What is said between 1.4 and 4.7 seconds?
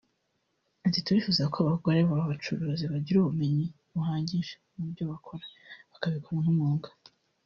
ko abagore b’abacuruzi bagira ubumenyi buhagije